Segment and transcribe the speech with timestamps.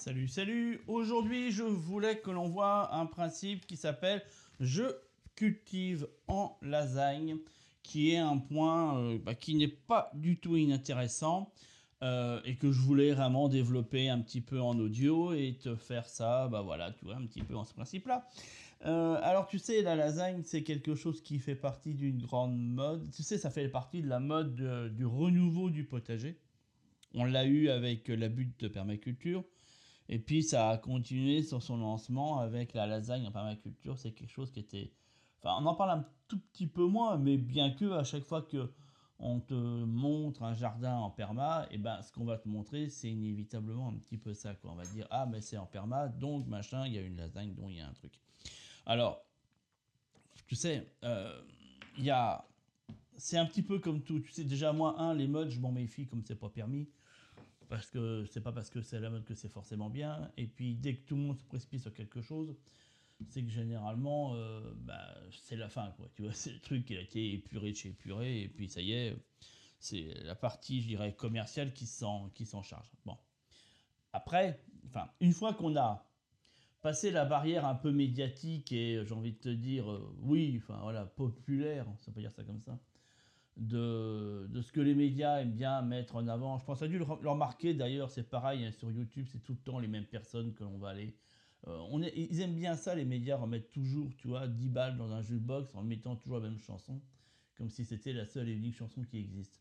[0.00, 4.22] Salut, salut Aujourd'hui, je voulais que l'on voit un principe qui s'appelle
[4.60, 4.84] «Je
[5.34, 7.36] cultive en lasagne»,
[7.82, 11.52] qui est un point euh, bah, qui n'est pas du tout inintéressant
[12.04, 16.06] euh, et que je voulais vraiment développer un petit peu en audio et te faire
[16.06, 18.28] ça, bah voilà, tu vois, un petit peu en ce principe-là.
[18.86, 23.10] Euh, alors tu sais, la lasagne, c'est quelque chose qui fait partie d'une grande mode.
[23.10, 26.38] Tu sais, ça fait partie de la mode du renouveau du potager.
[27.14, 29.42] On l'a eu avec la butte de permaculture.
[30.08, 33.98] Et puis ça a continué sur son lancement avec la lasagne en permaculture.
[33.98, 34.92] C'est quelque chose qui était...
[35.40, 38.42] Enfin, on en parle un tout petit peu moins, mais bien que à chaque fois
[38.42, 38.72] que
[39.20, 42.88] on te montre un jardin en perma, et eh ben ce qu'on va te montrer,
[42.88, 44.54] c'est inévitablement un petit peu ça.
[44.54, 44.70] Quoi.
[44.70, 47.52] On va dire, ah mais c'est en perma, donc machin, il y a une lasagne,
[47.54, 48.12] donc il y a un truc.
[48.86, 49.24] Alors,
[50.46, 51.40] tu sais, euh,
[51.98, 52.44] il y a...
[53.16, 54.20] C'est un petit peu comme tout.
[54.20, 56.88] Tu sais, déjà, moi, un, les modes, je m'en méfie comme c'est pas permis
[57.68, 60.30] parce que c'est pas parce que c'est la mode que c'est forcément bien.
[60.36, 62.56] Et puis dès que tout le monde se précipite sur quelque chose,
[63.28, 65.92] c'est que généralement, euh, bah, c'est la fin.
[66.14, 68.80] Tu vois, c'est le truc qui a été épuré de chez épuré, et puis ça
[68.80, 69.16] y est,
[69.80, 72.90] c'est la partie, je dirais, commerciale qui s'en, qui s'en charge.
[73.04, 73.16] Bon.
[74.12, 76.04] Après, enfin, une fois qu'on a
[76.80, 80.78] passé la barrière un peu médiatique et, j'ai envie de te dire, euh, oui, enfin
[80.82, 82.78] voilà, populaire, ça peut dire ça comme ça,
[83.58, 86.58] de, ce que les médias aiment bien mettre en avant.
[86.58, 89.58] Je pense a dû le, remarquer d'ailleurs, c'est pareil hein, sur YouTube, c'est tout le
[89.58, 91.14] temps les mêmes personnes que l'on va aller.
[91.66, 95.10] Euh, on ils aiment bien ça, les médias, remettre toujours, tu vois, 10 balles dans
[95.10, 97.00] un jukebox en mettant toujours la même chanson,
[97.56, 99.60] comme si c'était la seule et unique chanson qui existe.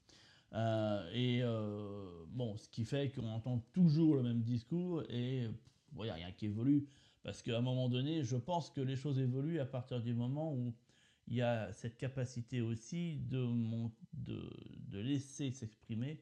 [0.53, 5.49] Euh, et euh, bon, ce qui fait qu'on entend toujours le même discours et
[5.95, 6.87] il n'y a rien qui évolue.
[7.23, 10.53] Parce qu'à un moment donné, je pense que les choses évoluent à partir du moment
[10.53, 10.73] où
[11.27, 13.47] il y a cette capacité aussi de,
[14.13, 16.21] de, laisser s'exprimer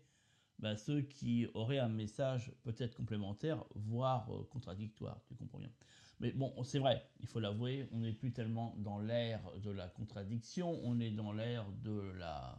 [0.59, 5.71] bah, ceux qui auraient un message peut-être complémentaire, voire euh, contradictoire, tu comprends bien.
[6.19, 9.89] Mais bon, c'est vrai, il faut l'avouer, on n'est plus tellement dans l'ère de la
[9.89, 12.57] contradiction, on est dans l'ère de la...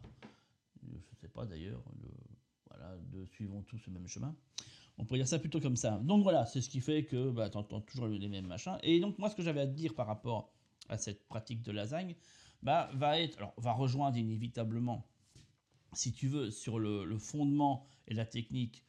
[0.83, 2.07] Je ne sais pas d'ailleurs, de,
[2.69, 4.35] voilà, de suivons tous le même chemin.
[4.99, 5.99] On pourrait dire ça plutôt comme ça.
[6.03, 8.77] Donc voilà, c'est ce qui fait que bah, tu entends toujours les mêmes machins.
[8.83, 10.53] Et donc moi, ce que j'avais à te dire par rapport
[10.89, 12.15] à cette pratique de lasagne,
[12.63, 15.07] bah, va, être, alors, va rejoindre inévitablement,
[15.93, 18.83] si tu veux, sur le, fondement et la technique,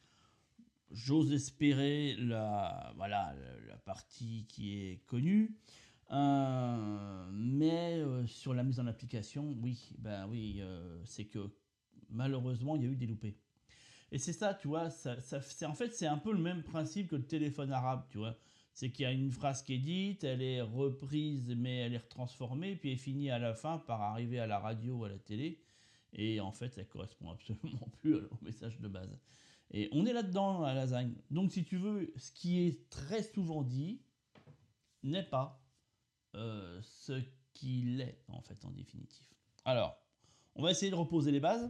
[0.91, 3.35] j'ose espérer la, voilà,
[3.67, 5.55] la, partie qui est connue.
[6.11, 11.51] Euh, mais euh, sur la mise en application, oui, ben oui, euh, c'est que
[12.09, 13.37] malheureusement, il y a eu des loupés.
[14.11, 17.09] Et c'est ça, tu vois, ça, ça en fait, c'est un peu le même principe
[17.09, 18.35] que le téléphone arabe, tu vois
[18.79, 21.97] c'est qu'il y a une phrase qui est dite, elle est reprise, mais elle est
[21.97, 25.17] retransformée, puis elle finit à la fin par arriver à la radio ou à la
[25.17, 25.61] télé.
[26.13, 29.19] Et en fait, elle correspond absolument plus au message de base.
[29.71, 31.13] Et on est là-dedans à lasagne.
[31.29, 33.99] Donc, si tu veux, ce qui est très souvent dit
[35.03, 35.61] n'est pas
[36.35, 37.21] euh, ce
[37.53, 39.27] qu'il est, en fait, en définitive.
[39.65, 40.01] Alors,
[40.55, 41.69] on va essayer de reposer les bases.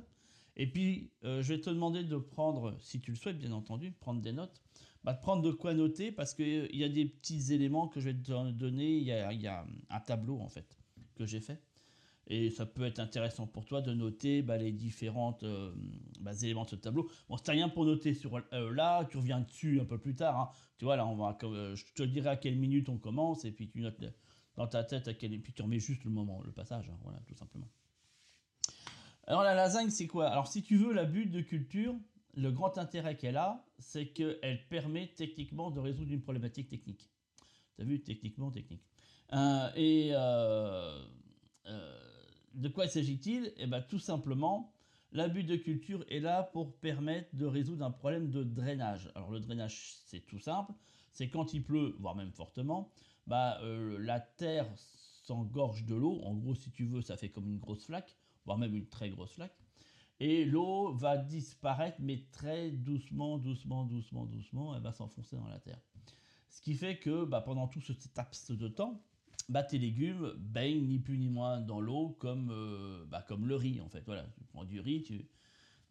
[0.57, 3.93] Et puis, euh, je vais te demander de prendre, si tu le souhaites, bien entendu,
[3.93, 4.61] prendre des notes
[5.03, 8.09] bah, de prendre de quoi noter parce qu'il y a des petits éléments que je
[8.09, 8.97] vais te donner.
[8.97, 10.77] Il y a, un tableau en fait
[11.15, 11.61] que j'ai fait.
[12.31, 15.73] Et ça peut être intéressant pour toi de noter bah, les différents euh,
[16.19, 17.09] bah, éléments de ce tableau.
[17.27, 20.39] Bon, c'est rien pour noter sur euh, là, tu reviens dessus un peu plus tard.
[20.39, 20.49] Hein.
[20.77, 23.51] Tu vois, là, on va, euh, je te dirai à quelle minute on commence, et
[23.51, 23.99] puis tu notes
[24.55, 26.97] dans ta tête à quel, et puis tu remets juste le moment, le passage, hein.
[27.01, 27.67] voilà, tout simplement.
[29.25, 30.27] Alors la lasagne, c'est quoi?
[30.27, 31.95] Alors si tu veux la butte de culture,
[32.35, 37.09] le grand intérêt qu'elle a, c'est qu'elle permet techniquement de résoudre une problématique technique.
[37.75, 38.83] Tu as vu, techniquement, technique.
[39.33, 41.03] Euh, et euh,
[41.67, 41.99] euh,
[42.53, 43.53] de quoi s'agit-il?
[43.57, 44.73] Eh bien, tout simplement,
[45.11, 49.11] l'abus de culture est là pour permettre de résoudre un problème de drainage.
[49.15, 50.73] Alors, le drainage, c'est tout simple.
[51.11, 52.91] C'est quand il pleut, voire même fortement,
[53.27, 56.21] bah, la terre s'engorge de l'eau.
[56.23, 59.09] En gros, si tu veux, ça fait comme une grosse flaque, voire même une très
[59.09, 59.55] grosse flaque
[60.19, 65.59] et l'eau va disparaître, mais très doucement, doucement, doucement, doucement, elle va s'enfoncer dans la
[65.59, 65.79] terre.
[66.49, 69.01] Ce qui fait que bah, pendant tout cet laps de temps,
[69.47, 73.55] bah, tes légumes baignent ni plus ni moins dans l'eau comme, euh, bah, comme le
[73.55, 74.03] riz en fait.
[74.05, 75.27] Voilà, tu prends du riz, tu...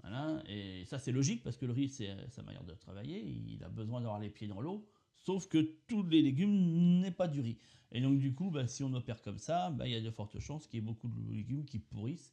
[0.03, 3.65] Voilà, et ça c'est logique parce que le riz c'est sa manière de travailler, il
[3.65, 5.59] a besoin d'avoir les pieds dans l'eau, sauf que
[5.89, 7.59] tous les légumes n'est pas du riz.
[7.91, 10.39] Et donc du coup, bah, si on opère comme ça, il y a de fortes
[10.39, 12.33] chances qu'il y ait beaucoup de légumes qui pourrissent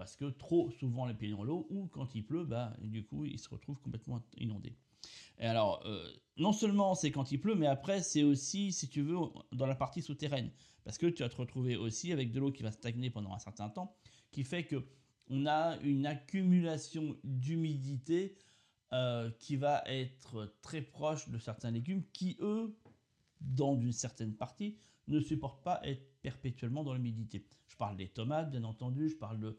[0.00, 3.26] parce que trop souvent les pieds dans l'eau, ou quand il pleut, bah, du coup,
[3.26, 4.74] ils se retrouvent complètement inondés.
[5.38, 9.02] Et alors, euh, non seulement c'est quand il pleut, mais après, c'est aussi, si tu
[9.02, 9.18] veux,
[9.52, 10.50] dans la partie souterraine.
[10.84, 13.38] Parce que tu vas te retrouver aussi avec de l'eau qui va stagner pendant un
[13.38, 13.94] certain temps,
[14.30, 14.86] qui fait que
[15.28, 18.38] on a une accumulation d'humidité
[18.94, 22.74] euh, qui va être très proche de certains légumes qui, eux,
[23.42, 27.44] dans une certaine partie, ne supportent pas être perpétuellement dans l'humidité.
[27.68, 29.58] Je parle des tomates, bien entendu, je parle de,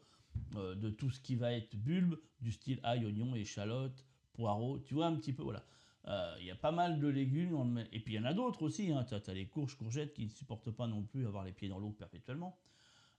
[0.56, 4.94] euh, de tout ce qui va être bulbe, du style ail, oignon, échalote, poireaux, tu
[4.94, 5.64] vois un petit peu, voilà.
[6.08, 8.64] Euh, il y a pas mal de légumes, et puis il y en a d'autres
[8.64, 9.06] aussi, hein.
[9.08, 11.80] tu as, les courges, courgettes qui ne supportent pas non plus avoir les pieds dans
[11.80, 12.58] l'eau perpétuellement.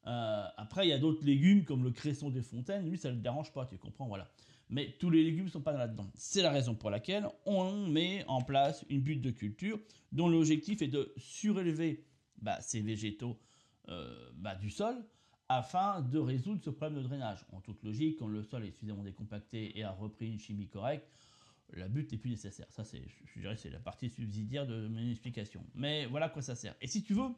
[0.06, 3.14] Euh, après, il y a d'autres légumes comme le cresson des fontaines, lui ça ne
[3.16, 4.28] le dérange pas, tu comprends, voilà.
[4.68, 6.10] Mais tous les légumes ne sont pas là-dedans.
[6.14, 9.78] C'est la raison pour laquelle on met en place une butte de culture
[10.12, 12.04] dont l'objectif est de surélever
[12.40, 13.38] bah, ces végétaux
[14.36, 14.96] bah, du sol
[15.56, 17.44] afin de résoudre ce problème de drainage.
[17.52, 21.06] En toute logique, quand le sol est suffisamment décompacté et a repris une chimie correcte,
[21.74, 22.66] la butte n'est plus nécessaire.
[22.70, 23.02] Ça, c'est,
[23.34, 25.64] je dirais, c'est la partie subsidiaire de mon explication.
[25.74, 26.74] Mais voilà à quoi ça sert.
[26.80, 27.30] Et si tu veux,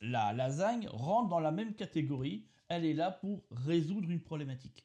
[0.00, 2.46] la lasagne rentre dans la même catégorie.
[2.68, 4.84] Elle est là pour résoudre une problématique.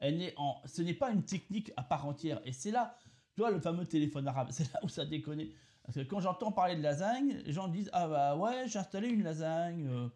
[0.00, 2.40] Elle est en, ce n'est pas une technique à part entière.
[2.44, 2.96] Et c'est là,
[3.34, 5.44] tu vois, le fameux téléphone arabe, c'est là où ça déconne.
[5.84, 9.08] Parce que quand j'entends parler de lasagne, les gens disent Ah bah ouais, j'ai installé
[9.08, 9.86] une lasagne.
[9.86, 10.08] Euh,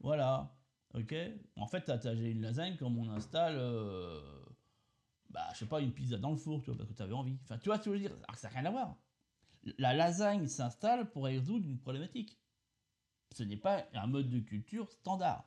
[0.00, 0.52] voilà.
[0.94, 1.14] Ok
[1.56, 3.56] En fait, j'ai une lasagne comme on installe.
[3.58, 4.20] Euh,
[5.30, 7.12] bah, je sais pas, une pizza dans le four, tu vois, parce que tu avais
[7.12, 7.38] envie.
[7.44, 8.12] Enfin, tu vois ce que je veux dire?
[8.26, 8.96] Alors, ça n'a rien à voir.
[9.76, 12.38] La lasagne s'installe pour résoudre une problématique.
[13.32, 15.44] Ce n'est pas un mode de culture standard.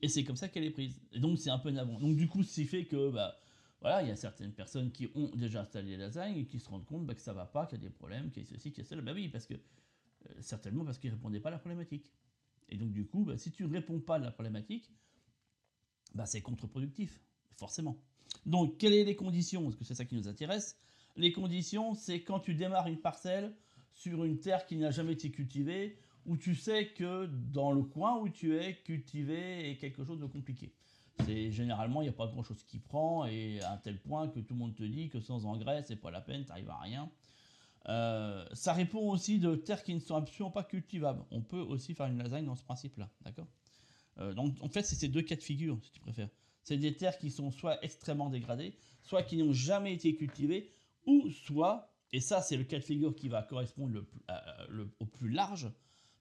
[0.00, 1.00] Et c'est comme ça qu'elle est prise.
[1.12, 1.98] Et donc, c'est un peu avant.
[1.98, 3.36] Donc, du coup, ce qui fait que, bah,
[3.80, 6.68] voilà, il y a certaines personnes qui ont déjà installé les lasagnes et qui se
[6.68, 8.48] rendent compte bah, que ça va pas, qu'il y a des problèmes, qu'il y a
[8.48, 9.02] ceci, qu'il y a cela.
[9.02, 12.12] Bah oui, parce que, euh, certainement parce qu'ils ne répondaient pas à la problématique.
[12.68, 14.90] Et donc, du coup, bah, si tu ne réponds pas à la problématique,
[16.14, 17.20] bah, c'est contre-productif,
[17.56, 17.96] forcément.
[18.44, 19.62] Donc, quelles sont les conditions?
[19.64, 20.78] Parce que c'est ça qui nous intéresse.
[21.16, 23.54] Les conditions, c'est quand tu démarres une parcelle
[23.92, 28.18] sur une terre qui n'a jamais été cultivée, où tu sais que dans le coin
[28.18, 30.74] où tu es, cultivé est quelque chose de compliqué.
[31.24, 34.40] C'est généralement, il n'y a pas grand chose qui prend, et à tel point que
[34.40, 36.78] tout le monde te dit que sans engrais, c'est pas la peine, tu n'arrives à
[36.78, 37.10] rien.
[37.88, 41.24] Euh, ça répond aussi de terres qui ne sont absolument pas cultivables.
[41.30, 43.46] On peut aussi faire une lasagne dans ce principe-là, d'accord
[44.18, 46.28] euh, Donc en fait, c'est ces deux cas de figure, si tu préfères.
[46.62, 50.72] C'est des terres qui sont soit extrêmement dégradées, soit qui n'ont jamais été cultivées,
[51.06, 54.04] ou soit, et ça c'est le cas de figure qui va correspondre
[54.98, 55.70] au plus large,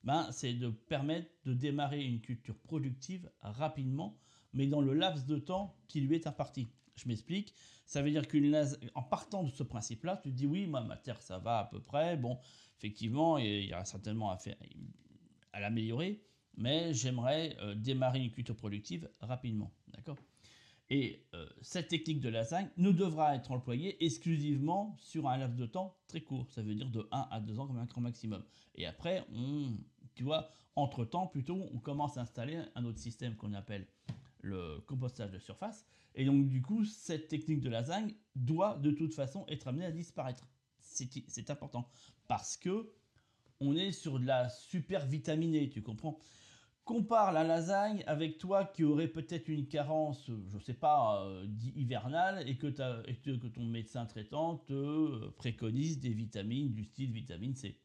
[0.03, 4.19] ben, c'est de permettre de démarrer une culture productive rapidement,
[4.53, 6.69] mais dans le laps de temps qui lui est imparti.
[6.95, 7.53] Je m'explique.
[7.85, 11.59] Ça veut dire qu'en partant de ce principe-là, tu dis oui, ma terre, ça va
[11.59, 12.17] à peu près.
[12.17, 12.39] Bon,
[12.77, 14.55] effectivement, il y aura certainement à faire,
[15.53, 16.21] à l'améliorer,
[16.57, 19.71] mais j'aimerais euh, démarrer une culture productive rapidement.
[19.93, 20.17] D'accord?
[20.89, 25.65] Et euh, cette technique de lasagne ne devra être employée exclusivement sur un laps de
[25.65, 26.51] temps très court.
[26.51, 28.43] Ça veut dire de 1 à 2 ans comme un grand maximum.
[28.75, 29.25] Et après,
[30.13, 33.87] tu vois, entre-temps, plutôt, on commence à installer un autre système qu'on appelle
[34.45, 35.85] le compostage de surface.
[36.13, 39.91] Et donc, du coup, cette technique de lasagne doit de toute façon être amenée à
[39.91, 40.47] disparaître.
[40.79, 41.89] C'est important.
[42.27, 42.91] Parce que
[43.59, 46.19] on est sur de la super vitaminée, tu comprends?
[46.83, 52.47] Compare la lasagne avec toi qui aurait peut-être une carence, je sais pas, euh, hivernale,
[52.47, 57.79] et que, que, ton médecin traitant te euh, préconise des vitamines du style vitamine C.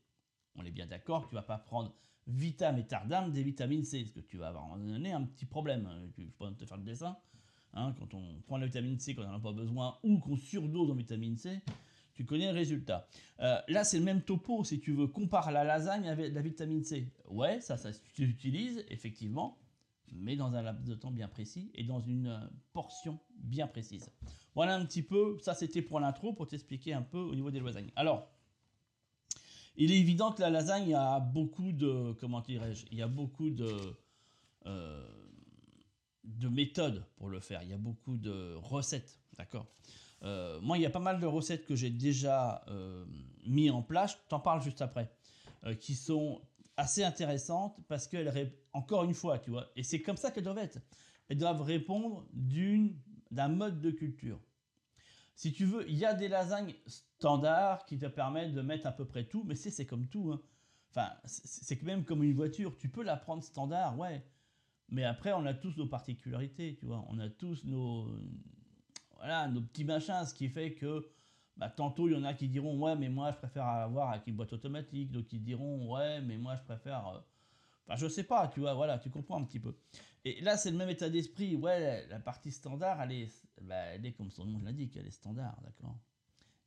[0.56, 1.94] On est bien d'accord, tu vas pas prendre
[2.30, 5.88] vitam et tardam des vitamines C, parce que tu vas avoir donné un petit problème.
[6.18, 7.16] Je peux te faire le dessin.
[7.72, 10.36] Hein, quand on prend la vitamine C quand on n'en a pas besoin, ou qu'on
[10.36, 11.60] surdose en vitamine C,
[12.14, 13.06] tu connais le résultat.
[13.40, 15.06] Euh, là, c'est le même topo, si tu veux.
[15.06, 17.06] Compare la lasagne avec la vitamine C.
[17.28, 19.56] Ouais, ça, ça s'utilise, effectivement,
[20.12, 22.38] mais dans un laps de temps bien précis et dans une euh,
[22.72, 24.10] portion bien précise.
[24.54, 27.60] Voilà un petit peu, ça c'était pour l'intro, pour t'expliquer un peu au niveau des
[27.60, 27.92] lasagnes.
[27.94, 28.28] Alors,
[29.76, 33.50] il est évident que la lasagne a beaucoup de, comment dirais-je, il y a beaucoup
[33.50, 33.96] de,
[34.66, 35.06] euh,
[36.24, 37.62] de méthodes pour le faire.
[37.62, 39.66] Il y a beaucoup de recettes, d'accord?
[40.22, 43.04] Euh, moi, il y a pas mal de recettes que j'ai déjà euh,
[43.46, 45.10] mis en place, je t'en parle juste après,
[45.64, 46.42] euh, qui sont
[46.76, 50.58] assez intéressantes parce qu'elles, encore une fois, tu vois, et c'est comme ça qu'elles doivent
[50.58, 50.78] être.
[51.28, 52.26] Elles doivent répondre
[53.30, 54.38] d'un mode de culture.
[55.34, 58.92] Si tu veux, il y a des lasagnes standards qui te permettent de mettre à
[58.92, 60.32] peu près tout, mais c'est comme tout.
[60.32, 60.40] Hein.
[60.90, 62.76] Enfin, c'est même comme une voiture.
[62.76, 64.24] Tu peux la prendre standard, ouais.
[64.88, 67.04] Mais après, on a tous nos particularités, tu vois.
[67.08, 68.18] On a tous nos,
[69.16, 71.08] voilà, nos petits machins, ce qui fait que
[71.56, 74.26] bah, tantôt il y en a qui diront ouais mais moi je préfère avoir avec
[74.26, 77.22] une boîte automatique, d'autres qui diront ouais mais moi je préfère...
[77.86, 79.76] Enfin je sais pas, tu vois, voilà, tu comprends un petit peu.
[80.24, 84.04] Et là c'est le même état d'esprit, ouais la partie standard elle est, bah, elle
[84.06, 85.98] est comme son nom l'indique, elle est standard, d'accord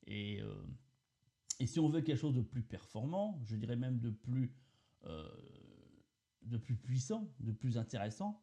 [0.07, 0.65] et, euh,
[1.59, 4.53] et si on veut quelque chose de plus performant, je dirais même de plus,
[5.05, 5.29] euh,
[6.41, 8.41] de plus puissant, de plus intéressant,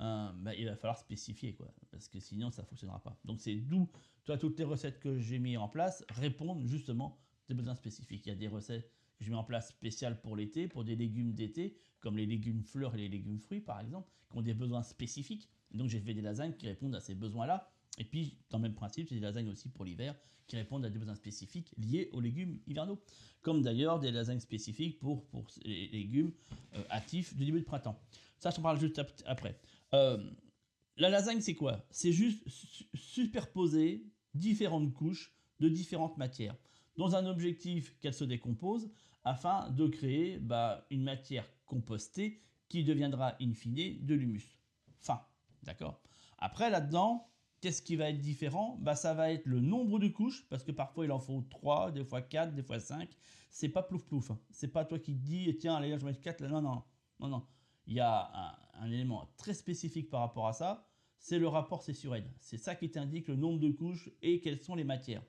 [0.00, 3.18] euh, bah, il va falloir spécifier, quoi, parce que sinon ça ne fonctionnera pas.
[3.24, 3.88] Donc c'est d'où,
[4.24, 7.18] toi, toutes les recettes que j'ai mis en place répondent justement
[7.48, 8.26] des besoins spécifiques.
[8.26, 8.90] Il y a des recettes
[9.20, 12.94] je mets en place spéciales pour l'été, pour des légumes d'été, comme les légumes fleurs
[12.94, 15.48] et les légumes fruits, par exemple, qui ont des besoins spécifiques.
[15.72, 17.70] Donc j'ai fait des lasagnes qui répondent à ces besoins-là.
[17.98, 20.14] Et puis, dans le même principe, j'ai des lasagnes aussi pour l'hiver
[20.46, 23.00] qui répondent à des besoins spécifiques liés aux légumes hivernaux.
[23.40, 26.32] Comme d'ailleurs des lasagnes spécifiques pour, pour les légumes
[26.74, 27.98] euh, actifs du début de printemps.
[28.38, 29.58] Ça, je t'en parle juste après.
[29.94, 30.18] Euh,
[30.96, 31.86] la lasagne, c'est quoi?
[31.90, 32.42] C'est juste
[32.94, 36.56] superposer différentes couches de différentes matières
[36.96, 38.90] dans un objectif qu'elles se décomposent
[39.24, 44.58] afin de créer bah, une matière compostée qui deviendra in fine de l'humus.
[45.00, 45.20] Fin.
[45.62, 46.00] D'accord?
[46.38, 47.28] Après, là-dedans,
[47.60, 48.78] qu'est-ce qui va être différent?
[48.80, 51.92] Bah, Ça va être le nombre de couches, parce que parfois il en faut 3,
[51.92, 53.08] des fois 4, des fois 5.
[53.50, 54.30] C'est pas plouf plouf.
[54.30, 54.38] Hein.
[54.50, 56.48] C'est pas toi qui te dis, tiens, allez, je vais mettre 4 là.
[56.48, 56.82] Non, non,
[57.20, 57.46] non, non.
[57.86, 60.86] Il y a un, élément très spécifique par rapport à ça.
[61.18, 62.14] C'est le rapport C sur.
[62.40, 65.22] C'est ça qui t'indique le nombre de couches et quelles sont les matières.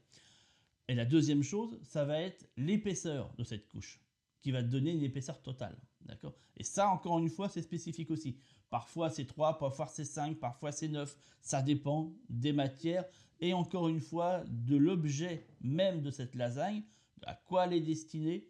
[0.88, 4.00] Et la deuxième chose, ça va être l'épaisseur de cette couche,
[4.42, 5.78] qui va te donner une épaisseur totale.
[6.02, 6.36] D'accord?
[6.58, 8.38] Et ça, encore une fois, c'est spécifique aussi.
[8.70, 11.18] Parfois c'est 3, parfois c'est 5, parfois c'est 9.
[11.42, 13.06] Ça dépend des matières
[13.40, 16.84] et encore une fois de l'objet même de cette lasagne,
[17.24, 18.48] à quoi elle est destinée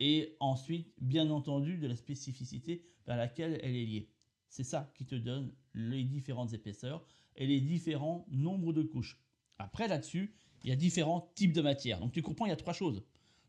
[0.00, 4.10] et ensuite, bien entendu, de la spécificité vers laquelle elle est liée.
[4.48, 7.04] C'est ça qui te donne les différentes épaisseurs
[7.36, 9.18] et les différents nombres de couches.
[9.58, 12.00] Après, là-dessus, il y a différents types de matières.
[12.00, 13.02] Donc tu comprends, il y a trois choses.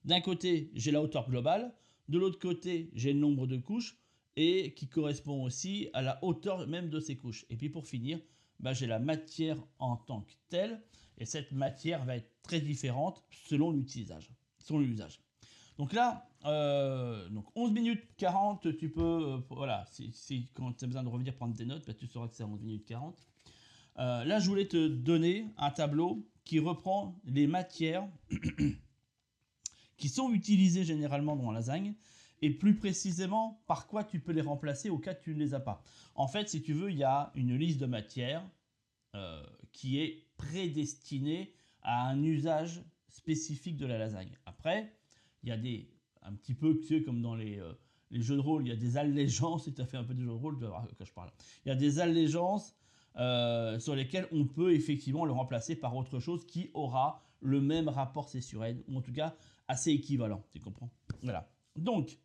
[0.05, 1.73] D'un côté, j'ai la hauteur globale.
[2.07, 3.97] De l'autre côté, j'ai le nombre de couches
[4.35, 7.45] et qui correspond aussi à la hauteur même de ces couches.
[7.49, 8.19] Et puis pour finir,
[8.59, 10.81] bah, j'ai la matière en tant que telle.
[11.17, 14.31] Et cette matière va être très différente selon l'utilisage.
[14.59, 15.19] Selon l'usage.
[15.77, 20.87] Donc là, euh, donc 11 minutes 40, tu peux, euh, voilà, si, quand tu as
[20.87, 23.15] besoin de revenir prendre des notes, bah, tu sauras que c'est 11 minutes 40.
[23.99, 28.07] Euh, là, je voulais te donner un tableau qui reprend les matières
[29.97, 31.93] qui sont utilisées généralement dans la lasagne
[32.41, 35.53] et plus précisément par quoi tu peux les remplacer au cas où tu ne les
[35.53, 35.83] as pas.
[36.15, 38.49] En fait, si tu veux, il y a une liste de matières
[39.15, 44.37] euh, qui est prédestinée à un usage spécifique de la lasagne.
[44.45, 44.93] Après,
[45.43, 47.73] il y a des, un petit peu, tu sais, comme dans les, euh,
[48.11, 50.21] jeux de rôle, il y a des allégeances, si tu as fait un peu de
[50.21, 51.31] jeux de rôle, tu vas voir je parle.
[51.65, 52.73] Il y a des allégeances
[53.17, 57.89] euh, sur lesquels on peut effectivement le remplacer par autre chose qui aura le même
[57.89, 59.35] rapport C sur N, ou en tout cas
[59.67, 60.89] assez équivalent, tu comprends?
[61.23, 61.49] Voilà.
[61.75, 62.17] Donc,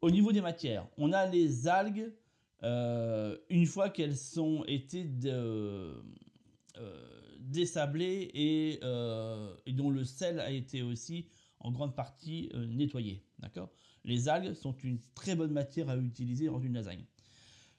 [0.00, 2.12] au niveau des matières, on a les algues,
[2.62, 6.02] euh, une fois qu'elles sont été de,
[6.78, 8.80] euh, désablées et,
[9.66, 11.26] et, dont le sel a été aussi
[11.60, 13.24] en grande partie nettoyé.
[13.38, 13.70] D'accord?
[14.04, 17.04] Les algues sont une très bonne matière à utiliser dans une lasagne.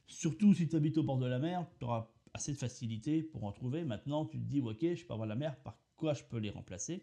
[0.08, 3.44] Surtout si tu habites au bord de la mer, tu auras assez de facilité pour
[3.44, 3.84] en trouver.
[3.84, 6.50] Maintenant, tu te dis, ok, je peux avoir la mer, par quoi je peux les
[6.50, 6.94] remplacer?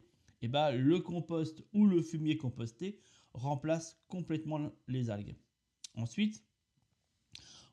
[0.43, 2.99] Et eh bien, le compost ou le fumier composté
[3.35, 5.37] remplace complètement les algues.
[5.97, 6.43] Ensuite,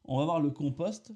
[0.04, 1.14] on va voir le compost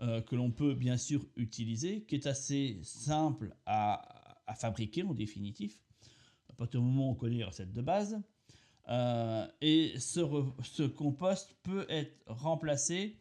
[0.00, 5.14] euh, que l'on peut bien sûr utiliser, qui est assez simple à, à fabriquer en
[5.14, 5.80] définitif.
[6.50, 8.20] À partir du moment où on connaît les recettes de base.
[8.88, 10.20] Euh, et ce,
[10.62, 13.16] ce, compost peut être remplacé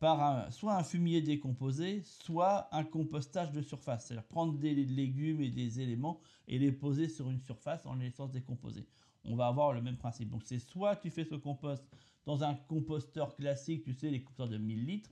[0.00, 4.06] soit un fumier décomposé, soit un compostage de surface.
[4.06, 8.06] C'est-à-dire prendre des légumes et des éléments et les poser sur une surface en les
[8.06, 8.86] laissant décomposer.
[9.24, 10.30] On va avoir le même principe.
[10.30, 11.84] Donc c'est soit tu fais ce compost
[12.26, 15.10] dans un composteur classique, tu sais, les composteurs de 1000 litres,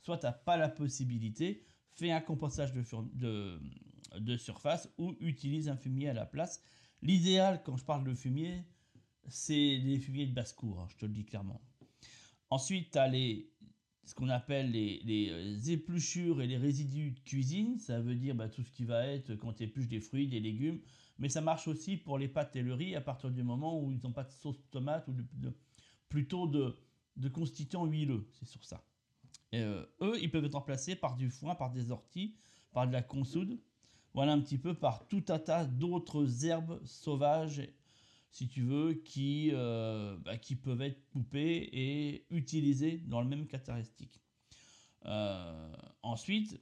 [0.00, 6.10] soit tu n'as pas la possibilité, fais un compostage de, surface ou utilise un fumier
[6.10, 6.62] à la place.
[7.02, 8.64] L'idéal, quand je parle de fumier,
[9.28, 11.60] c'est des fumiers de basse-cour, hein, je te le dis clairement.
[12.50, 13.50] Ensuite, tu as les
[14.08, 17.78] ce qu'on appelle les, euh, épluchures et les résidus de cuisine.
[17.78, 20.40] Ça veut dire bah, tout ce qui va être quand tu épluches des fruits, des
[20.40, 20.80] légumes.
[21.18, 23.92] Mais ça marche aussi pour les pâtes et le riz à partir du moment où
[23.92, 25.14] ils n'ont pas de sauce tomate ou
[26.08, 26.74] plutôt de,
[27.16, 28.26] de constituants huileux.
[28.32, 28.82] C'est sur ça.
[29.54, 32.34] Euh, eux, ils peuvent être remplacés par du foin, par des orties,
[32.72, 33.60] par de la consoude.
[34.14, 37.60] Voilà un petit peu par tout un tas d'autres herbes sauvages
[38.30, 43.46] si tu veux, qui, euh, bah, qui peuvent être coupés et utilisés dans le même
[43.46, 44.20] caractéristique.
[45.06, 46.60] Euh, ensuite,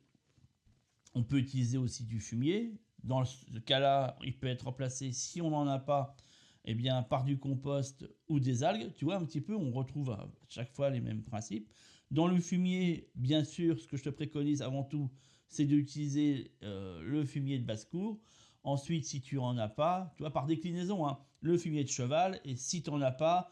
[1.15, 2.79] on peut utiliser aussi du fumier.
[3.03, 6.17] Dans ce cas-là, il peut être remplacé, si on n'en a pas,
[6.65, 8.93] eh bien, par du compost ou des algues.
[8.97, 11.69] Tu vois, un petit peu, on retrouve à chaque fois les mêmes principes.
[12.11, 15.11] Dans le fumier, bien sûr, ce que je te préconise avant tout,
[15.49, 18.21] c'est d'utiliser euh, le fumier de basse-cour.
[18.63, 22.41] Ensuite, si tu n'en as pas, tu vois, par déclinaison, hein, le fumier de cheval,
[22.45, 23.51] et si tu n'en as pas,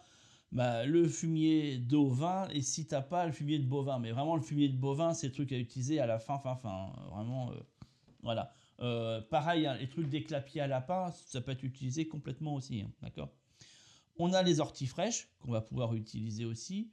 [0.54, 3.98] bah, le fumier d'ovin et si t'as pas le fumier de bovin.
[3.98, 6.54] Mais vraiment, le fumier de bovin, c'est le truc à utiliser à la fin, fin,
[6.54, 6.92] fin.
[7.10, 7.54] Vraiment, euh,
[8.22, 8.52] voilà.
[8.80, 12.82] Euh, pareil, hein, les trucs des clapiers à lapin, ça peut être utilisé complètement aussi.
[12.82, 13.32] Hein, d'accord
[14.16, 16.88] On a les orties fraîches qu'on va pouvoir utiliser aussi,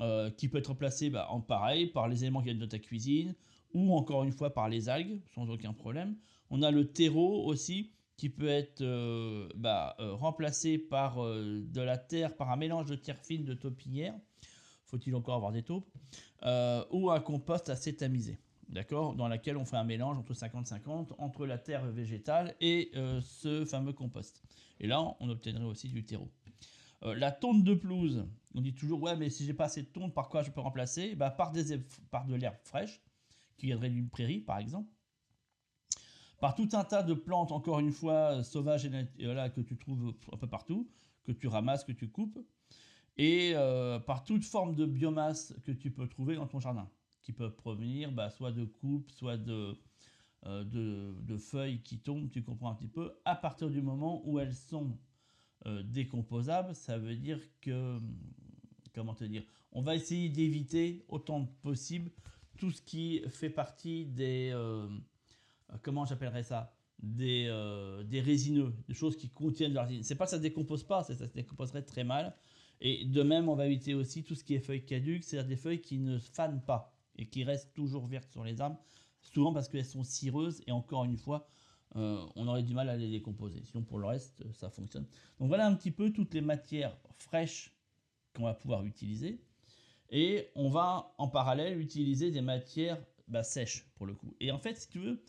[0.00, 2.78] euh, qui peut être remplacé bah, en pareil par les éléments qui viennent de ta
[2.78, 3.34] cuisine
[3.72, 6.16] ou encore une fois par les algues, sans aucun problème.
[6.50, 11.80] On a le terreau aussi qui peut être euh, bah, euh, remplacé par euh, de
[11.80, 14.14] la terre, par un mélange de terre fine, de taupinière,
[14.84, 15.90] faut-il encore avoir des taupes,
[16.90, 21.46] ou un compost assez tamisé, d'accord, dans laquelle on fait un mélange entre 50-50 entre
[21.46, 24.42] la terre végétale et ce fameux compost.
[24.80, 26.28] Et là, on obtiendrait aussi du terreau.
[27.02, 30.12] la tonte de pelouse, on dit toujours, ouais, mais si j'ai pas assez de tonte,
[30.12, 31.14] par quoi je peux remplacer?
[31.14, 31.78] Bah, par, des,
[32.10, 33.00] par de l'herbe fraîche,
[33.56, 34.90] qui viendrait d'une prairie, par exemple
[36.40, 39.76] par tout un tas de plantes, encore une fois, euh, sauvages et voilà, que tu
[39.76, 40.90] trouves un peu partout,
[41.24, 42.38] que tu ramasses, que tu coupes,
[43.16, 46.88] et euh, par toute forme de biomasse que tu peux trouver dans ton jardin,
[47.22, 49.78] qui peuvent provenir bah, soit de coupes, soit de,
[50.46, 54.38] euh, de, feuilles qui tombent, tu comprends un petit peu, à partir du moment où
[54.38, 54.98] elles sont
[55.84, 58.00] décomposables, ça veut dire que,
[58.94, 59.42] comment te dire,
[59.72, 62.10] on va essayer d'éviter autant que possible
[62.60, 64.86] tout ce qui fait partie des euh,
[65.82, 66.72] comment j'appellerais ça?
[67.02, 70.02] Des, euh, des résineux, des choses qui contiennent de la résine.
[70.02, 72.34] C'est pas que ça se décompose pas, ça se décomposerait très mal.
[72.82, 75.56] Et de même, on va éviter aussi tout ce qui est feuilles caduques, c'est-à-dire des
[75.56, 78.78] feuilles qui ne fanent pas et qui restent toujours vertes sur les arbres,
[79.22, 81.48] souvent parce qu'elles sont cireuses et encore une fois,
[81.96, 83.62] euh, on aurait du mal à les décomposer.
[83.64, 85.06] Sinon, pour le reste, ça fonctionne.
[85.38, 87.74] Donc voilà un petit peu toutes les matières fraîches
[88.34, 89.40] qu'on va pouvoir utiliser.
[90.10, 92.98] Et on va en parallèle utiliser des matières
[93.28, 94.34] bah, sèches pour le coup.
[94.40, 95.22] Et en fait, si tu veux,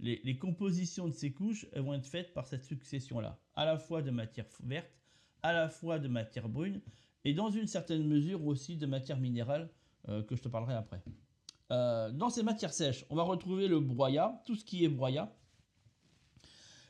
[0.00, 4.10] les, compositions de ces couches vont être faites par cette succession-là, à la fois de
[4.10, 4.90] matière verte,
[5.42, 6.80] à la fois de matière brune,
[7.24, 9.70] et dans une certaine mesure aussi de matière minérale,
[10.08, 11.02] euh, que je te parlerai après.
[11.72, 15.34] Euh, dans ces matières sèches, on va retrouver le broyat, tout ce qui est broyat.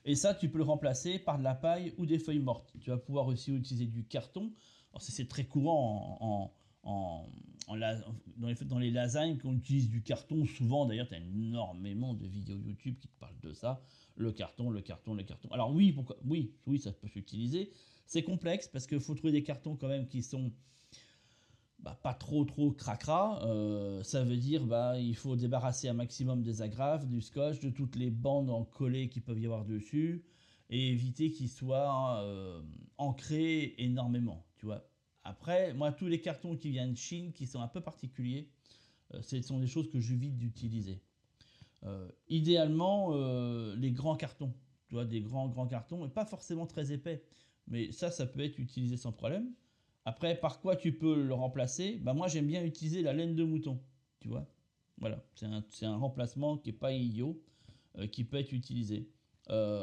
[0.05, 2.73] Et ça, tu peux le remplacer par de la paille ou des feuilles mortes.
[2.81, 4.53] Tu vas pouvoir aussi utiliser du carton.
[4.99, 6.55] C'est très courant en
[6.87, 7.27] en,
[7.67, 12.97] dans, les, lasagnes qu'on utilise du carton, souvent d'ailleurs, tu as énormément de vidéos YouTube
[13.01, 13.83] qui te parlent de ça.
[14.15, 15.49] Le carton, le carton, le carton.
[15.51, 17.71] Alors oui, pourquoi, oui, oui, ça peut s'utiliser.
[18.07, 20.53] C'est complexe parce qu'il faut trouver des cartons quand même qui sont
[21.81, 23.45] bah, pas trop trop cracra.
[23.47, 27.71] Euh, ça veut dire bah il faut débarrasser un maximum des agrafes, du scotch, de
[27.71, 30.25] toutes les bandes en collées qui peuvent y avoir dessus
[30.71, 32.63] et éviter qu'ils soient euh,
[32.99, 34.47] ancrés énormément.
[34.57, 34.89] Tu vois,
[35.27, 38.49] après, moi, tous les cartons qui viennent de Chine, qui sont un peu particuliers,
[39.13, 41.01] euh, ce sont des choses que j'évite d'utiliser.
[41.83, 44.55] Euh, idéalement, euh, les grands cartons,
[44.87, 47.25] tu vois, des grands, grands cartons, et pas forcément très épais,
[47.67, 49.51] mais ça, ça peut être utilisé sans problème.
[50.05, 51.99] Après, par quoi tu peux le remplacer?
[52.03, 53.83] Bah, Moi, j'aime bien utiliser la laine de mouton,
[54.21, 54.49] tu vois.
[54.99, 57.43] Voilà, c'est un, remplacement qui n'est pas idiot,
[58.13, 59.11] qui peut être utilisé.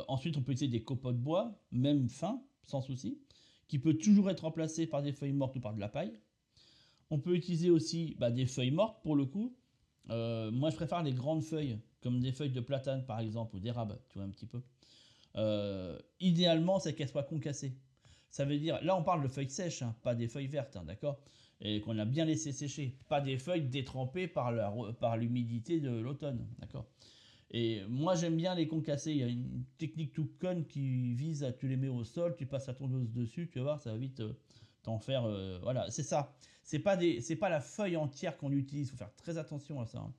[0.07, 3.19] ensuite, on peut utiliser des copeaux de bois, même fins, sans souci
[3.73, 6.13] qui peut toujours être remplacé par des feuilles mortes ou par de la paille.
[7.09, 9.57] On peut utiliser aussi bah, des feuilles mortes pour le coup.
[10.11, 13.59] Euh, moi, je préfère les grandes feuilles, comme des feuilles de platane par exemple, ou
[13.59, 14.61] d'érable, tu vois un petit peu.
[15.37, 17.75] Euh, idéalement, c'est qu'elles soient concassées.
[18.29, 20.83] Ça veut dire, là on parle de feuilles sèches, hein, pas des feuilles vertes, hein,
[20.85, 21.19] d'accord?
[21.59, 26.85] Et qu'on a bien laissé sécher, pas des feuilles détrempées par l'humidité de l'automne, d'accord?
[27.53, 29.11] Et moi, j'aime bien les concasser.
[29.11, 32.35] Il y a une technique tout conne qui vise à tu les mets au sol,
[32.35, 34.33] tu passes la tondeuse dessus, tu vas voir, ça va vite euh,
[34.81, 35.25] t'en faire.
[35.25, 36.33] Euh, voilà, c'est ça.
[36.63, 38.87] C'est pas des, c'est pas la feuille entière qu'on utilise.
[38.87, 39.99] Il faut faire très attention à ça.
[39.99, 40.13] Hein.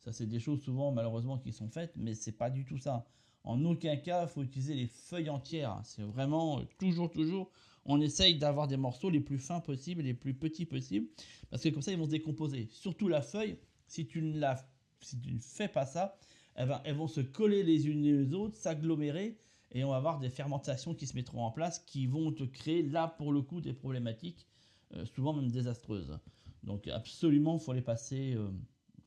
[0.00, 3.06] Ça, c'est des choses souvent malheureusement qui sont faites, mais c'est pas du tout ça.
[3.44, 5.80] En aucun cas, faut utiliser les feuilles entières.
[5.84, 7.50] C'est vraiment euh, toujours, toujours.
[7.86, 11.06] On essaye d'avoir des morceaux les plus fins possibles, les plus petits possibles,
[11.50, 12.68] parce que comme ça, ils vont se décomposer.
[12.70, 14.56] Surtout la feuille, si tu ne la,
[15.00, 16.18] si tu ne fais pas ça,
[16.54, 19.38] elles, vont se coller les unes les autres, s'agglomérer,
[19.72, 22.82] et on va avoir des fermentations qui se mettront en place, qui vont te créer
[22.82, 24.46] là pour le coup des problématiques,
[24.94, 26.18] euh, souvent même désastreuses.
[26.62, 28.48] Donc absolument, il faut les passer euh,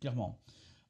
[0.02, 0.40] clairement.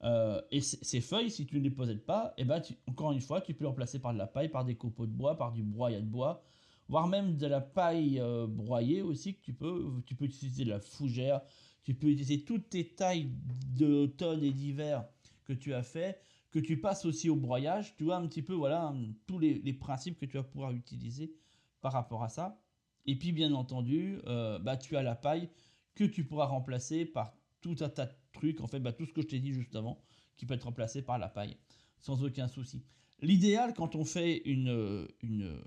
[0.04, 3.42] Euh, et ces feuilles, si tu ne les possèdes pas, eh ben encore une fois,
[3.42, 5.64] tu peux les remplacer par de la paille, par des copeaux de bois, par du
[5.64, 6.44] broyat de bois,
[6.90, 9.92] voire même de la paille broyée aussi que tu peux.
[10.06, 11.42] Tu peux utiliser de la fougère,
[11.84, 13.32] tu peux utiliser toutes tes tailles
[13.76, 15.04] d'automne et d'hiver
[15.46, 16.20] que tu as fait
[16.52, 18.94] que tu passes aussi au broyage, tu vois un petit peu voilà
[19.26, 21.34] tous les, principes que tu vas pouvoir utiliser
[21.82, 22.62] par rapport à ça.
[23.06, 25.50] Et puis bien entendu, euh, bah, tu as la paille
[25.96, 29.14] que tu pourras remplacer par tout un tas de trucs, en fait bah, tout ce
[29.14, 30.02] que je t'ai dit juste avant,
[30.36, 31.58] qui peut être remplacé par la paille,
[32.00, 32.84] sans aucun souci.
[33.22, 35.62] L'idéal quand on fait une, une,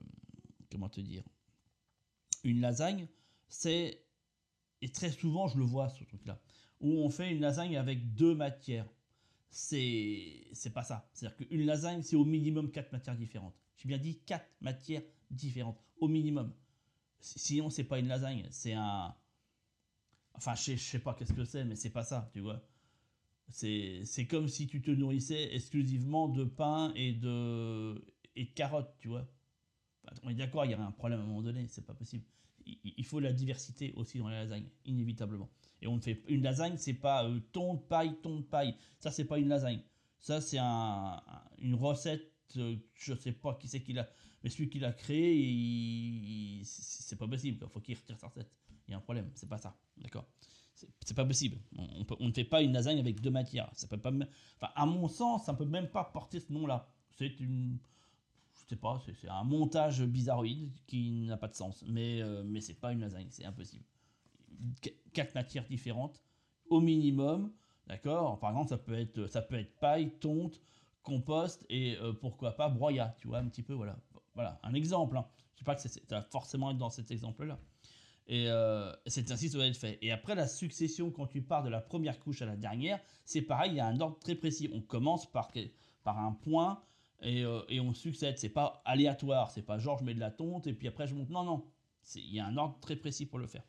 [0.71, 1.25] comment te dire,
[2.45, 3.09] une lasagne,
[3.49, 4.05] c'est
[4.83, 6.41] et très souvent, je le vois, ce truc-là,
[6.81, 8.87] où on fait une lasagne avec deux matières.
[9.51, 11.09] C'est c'est pas ça.
[11.13, 13.55] C'est-à-dire qu'une lasagne, c'est au minimum quatre matières différentes.
[13.77, 16.53] J'ai bien dit quatre matières différentes, au minimum.
[17.21, 19.15] Sinon, c'est pas une lasagne, c'est un.
[20.35, 22.63] Enfin, je sais, sais pas qu'est-ce que c'est, mais c'est pas ça, tu vois.
[23.51, 28.03] C'est comme si tu te nourrissais exclusivement de pain et de,
[28.37, 29.29] et carottes, tu vois.
[30.23, 32.25] on est d'accord, il y a un problème à un moment donné, c'est pas possible.
[32.85, 35.49] Il, faut la diversité aussi dans la lasagne, inévitablement.
[35.83, 38.75] Et on fait une lasagne, c'est pas euh, ton de paille, ton de paille.
[38.99, 39.81] Ça, c'est pas une lasagne.
[40.19, 41.23] Ça, c'est un,
[41.59, 44.09] une recette, euh, je sais pas qui c'est qui l'a,
[44.43, 47.59] mais celui qui l'a créé, c'est pas possible.
[47.63, 48.51] Il faut qu'il retire sa recette.
[48.89, 49.77] Il y a un problème, c'est pas ça.
[49.97, 50.27] D'accord?
[50.75, 51.59] C'est pas possible.
[51.77, 53.71] On, ne fait pas une lasagne avec deux matières.
[53.75, 54.13] Ça peut pas,
[54.75, 56.91] à mon sens, ça ne peut même pas porter ce nom-là.
[57.11, 57.79] C'est une,
[58.71, 61.85] sais pas, c'est un montage bizarroïde qui n'a pas de sens.
[61.87, 63.85] Mais, euh, mais c'est pas une lasagne, c'est impossible.
[65.13, 66.23] quatre matières différentes,
[66.69, 67.53] au minimum,
[67.87, 68.39] d'accord?
[68.39, 70.61] Par exemple, ça peut être, ça peut être paille, tonte,
[71.03, 73.15] compost et euh, pourquoi pas broyat.
[73.19, 73.97] Tu vois un petit peu, voilà,
[74.35, 75.17] voilà, un exemple.
[75.17, 75.27] Hein.
[75.55, 77.59] Je sais pas que ça va forcément être dans cet exemple-là.
[78.27, 79.99] Et euh, c'est ainsi que ça doit être fait.
[80.03, 83.43] Et après la succession, quand tu pars de la première couche à la dernière, c'est
[83.43, 84.71] pareil, il y a un ordre très précis.
[84.73, 85.51] On commence par,
[86.05, 86.81] par un point
[87.23, 88.39] et, euh, et on succède.
[88.39, 91.15] C'est pas aléatoire, c'est pas genre je mets de la tonte et puis après je
[91.15, 91.31] monte.
[91.31, 91.65] Non, non.
[92.15, 93.63] Il y a un ordre très précis pour le faire.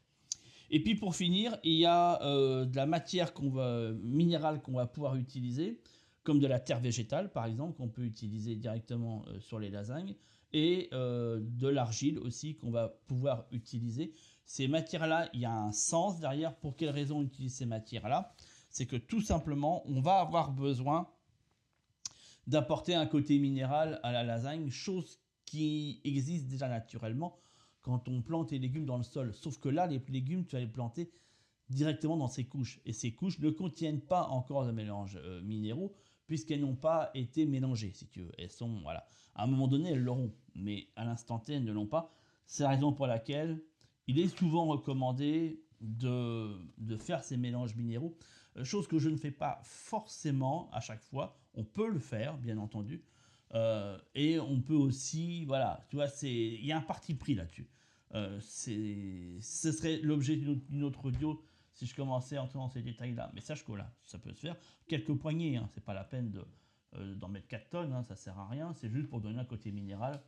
[0.70, 4.74] Et puis pour finir, il y a euh, de la matière qu'on va, minérale qu'on
[4.74, 5.82] va pouvoir utiliser,
[6.24, 10.16] comme de la terre végétale par exemple, qu'on peut utiliser directement sur les lasagnes,
[10.54, 14.14] et de l'argile aussi qu'on va pouvoir utiliser
[14.52, 16.54] ces matières-là, il y a un sens derrière.
[16.58, 18.34] Pour quelle raison on utilise ces matières-là?
[18.70, 21.08] C'est que tout simplement, on va avoir besoin
[22.48, 27.38] d'apporter un côté minéral à la lasagne, chose qui existe déjà naturellement
[27.82, 29.34] quand on plante les légumes dans le sol.
[29.34, 31.12] Sauf que là, les légumes, tu vas les planter
[31.70, 32.80] directement dans ces couches.
[32.86, 35.94] Et ces couches ne contiennent pas encore de mélange euh, minéraux,
[36.28, 38.32] puisqu'elles n'ont pas été mélangées, si tu veux.
[38.38, 39.06] Elles sont, voilà.
[39.36, 42.12] À un moment donné, elles l'auront, mais à l'instant T, elles ne l'ont pas.
[42.46, 43.62] C'est la raison pour laquelle
[44.08, 46.58] il est souvent recommandé de,
[47.00, 48.18] faire ces mélanges minéraux,
[48.58, 51.41] euh, chose que je ne fais pas forcément à chaque fois.
[51.54, 53.04] On peut le faire, bien entendu.
[53.54, 57.68] Euh, et on peut aussi, voilà, tu vois, il y a un parti pris là-dessus.
[58.14, 61.42] Euh, ce serait l'objet d'une autre audio
[61.74, 63.32] si je commençais à entrer dans ces détails-là.
[63.34, 64.56] Mais sache que là, ça peut se faire.
[64.88, 66.32] Quelques poignées, hein, c'est pas la peine
[66.94, 68.74] d'en mettre 4 tonnes, hein, ça sert à rien.
[68.76, 70.22] C'est juste pour donner un côté minéral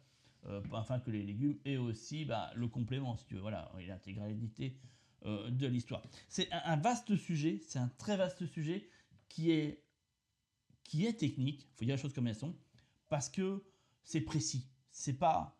[0.47, 4.77] euh, afin que les légumes et aussi bah, le complément, si tu veux, voilà, l'intégralité
[5.25, 6.03] euh, de l'histoire.
[6.27, 8.89] C'est un, vaste sujet, c'est un très vaste sujet
[9.29, 9.81] qui est,
[10.83, 12.55] qui est technique, il faut dire les choses comme elles sont,
[13.09, 13.63] parce que
[14.03, 14.67] c'est précis.
[14.91, 15.57] C'est pas,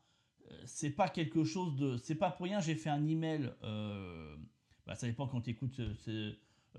[0.52, 1.98] euh, c'est pas quelque chose de.
[1.98, 3.52] C'est pas pour rien, j'ai fait un email.
[3.64, 4.36] Euh,
[4.86, 5.82] bah, ça dépend quand tu écoutes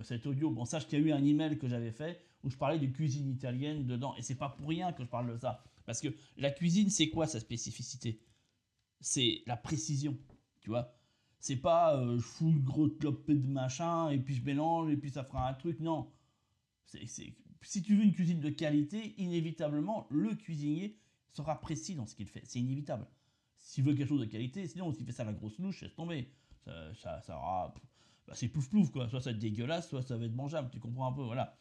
[0.02, 0.50] cet audio.
[0.50, 2.86] Bon, sache qu'il y a eu un email que j'avais fait où je parlais de
[2.86, 4.14] cuisine italienne dedans.
[4.16, 5.64] Et c'est pas pour rien que je parle de ça.
[5.86, 8.20] Parce que la cuisine, c'est quoi sa spécificité?
[9.00, 10.16] C'est la précision,
[10.60, 10.94] tu vois?
[11.40, 14.96] C'est pas euh, je fous une grosse clopée de machin et puis je mélange et
[14.96, 15.80] puis ça fera un truc.
[15.80, 16.10] Non.
[17.64, 20.98] Si tu veux une cuisine de qualité, inévitablement, le cuisinier
[21.30, 22.42] sera précis dans ce qu'il fait.
[22.44, 23.06] C'est inévitable.
[23.58, 25.94] S'il veut quelque chose de qualité, sinon, s'il fait ça à la grosse louche, laisse
[25.94, 26.30] tomber.
[26.64, 27.74] Ça, ça, ça aura.
[28.26, 29.08] Bah, c'est pouf pouf, quoi.
[29.08, 30.70] Soit ça va être dégueulasse, soit ça va être mangeable.
[30.70, 31.56] Tu comprends un peu, voilà.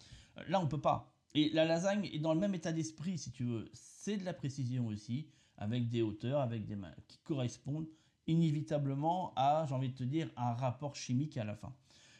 [0.47, 1.13] Là, on peut pas.
[1.33, 3.69] Et la lasagne est dans le même état d'esprit, si tu veux.
[3.73, 7.87] C'est de la précision aussi, avec des hauteurs, avec des mains qui correspondent
[8.27, 11.75] inévitablement à, j'ai envie de te dire, un rapport chimique à la fin.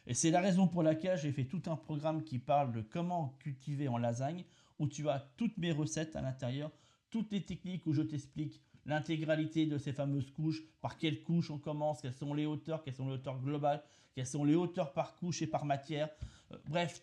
[0.06, 3.36] Et c'est la raison pour laquelle j'ai fait tout un programme qui parle de comment
[3.38, 4.44] cultiver en lasagne,
[4.78, 6.70] où tu as toutes mes recettes à l'intérieur,
[7.10, 11.58] toutes les techniques où je t'explique l'intégralité de ces fameuses couches, par quelles couches on
[11.58, 13.82] commence, quelles sont les hauteurs, quelles sont les hauteurs globales,
[14.14, 16.10] quelles sont les hauteurs par couche et par matière.
[16.52, 17.02] Euh, bref,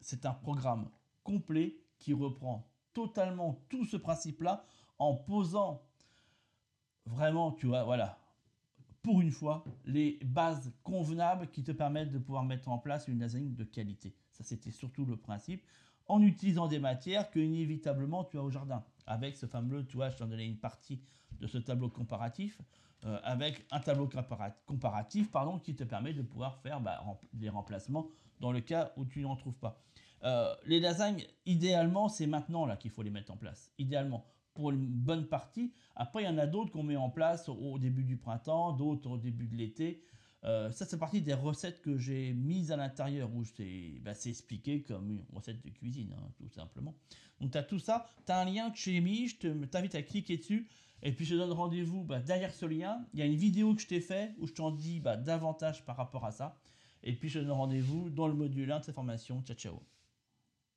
[0.00, 0.90] c'est un programme
[1.22, 4.64] complet qui reprend totalement tout ce principe-là
[4.98, 5.82] en posant
[7.06, 8.18] vraiment, tu vois, voilà,
[9.04, 13.20] pour une fois, les bases convenables qui te permettent de pouvoir mettre en place une
[13.20, 14.16] lasagne de qualité.
[14.32, 15.62] Ça, c'était surtout le principe.
[16.08, 18.82] En utilisant des matières que inévitablement tu as au jardin.
[19.06, 21.02] Avec ce fameux, tu vois, je t'en donnais une partie
[21.38, 22.58] de ce tableau comparatif,
[23.04, 24.08] euh, avec un tableau
[24.66, 28.08] comparatif pardon, qui te permet de pouvoir faire bah, des remplacements
[28.40, 29.82] dans le cas où tu n'en trouves pas.
[30.22, 33.70] Euh, les lasagnes, idéalement, c'est maintenant là qu'il faut les mettre en place.
[33.76, 35.72] Idéalement, pour une bonne partie.
[35.96, 39.10] Après, il y en a d'autres qu'on met en place au début du printemps, d'autres
[39.10, 40.02] au début de l'été.
[40.44, 43.42] Euh, ça, c'est partie des recettes que j'ai mises à l'intérieur, où
[44.02, 46.94] bah, c'est expliqué comme une recette de cuisine, hein, tout simplement.
[47.40, 48.06] Donc, tu as tout ça.
[48.26, 50.68] Tu as un lien que j'ai mis, je t'invite à cliquer dessus.
[51.02, 53.04] Et puis, je te donne rendez-vous bah, derrière ce lien.
[53.12, 55.84] Il y a une vidéo que je t'ai fait où je t'en dis bah, davantage
[55.84, 56.58] par rapport à ça.
[57.04, 59.42] Et puis je vous donne rendez-vous dans le module 1 de cette formation.
[59.42, 59.93] Ciao ciao